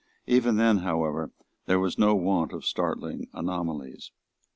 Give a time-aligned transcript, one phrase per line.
[0.25, 1.29] Even then, however,
[1.67, 4.11] there was no want of startling anomalies.